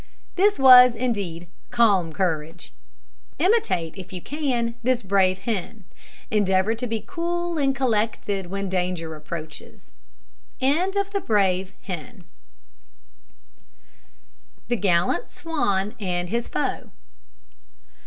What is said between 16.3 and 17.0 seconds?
FOE.